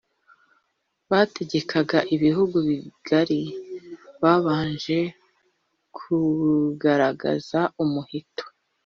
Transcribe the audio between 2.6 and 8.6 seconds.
bigari babanje kugaruza umuheto